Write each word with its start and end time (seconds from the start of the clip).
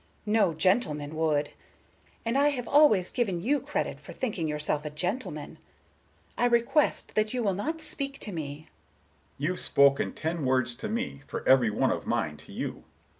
No 0.25 0.55
gentleman 0.55 1.13
would, 1.13 1.51
and 2.25 2.35
I 2.35 2.47
have 2.47 2.67
always 2.67 3.11
given 3.11 3.39
you 3.43 3.59
credit 3.59 3.99
for 3.99 4.13
thinking 4.13 4.47
yourself 4.47 4.83
a 4.83 4.89
gentleman. 4.89 5.59
I 6.39 6.45
request 6.45 7.13
that 7.13 7.35
you 7.35 7.43
will 7.43 7.53
not 7.53 7.81
speak 7.81 8.17
to 8.21 8.31
me." 8.31 8.51
Mr. 8.51 8.57
Richards: 8.61 8.69
"You've 9.37 9.59
spoken 9.59 10.13
ten 10.13 10.43
words 10.43 10.73
to 10.77 10.89
me 10.89 11.21
for 11.27 11.47
every 11.47 11.69
one 11.69 11.91
of 11.91 12.07
mine 12.07 12.37
to 12.37 12.51
you. 12.51 12.83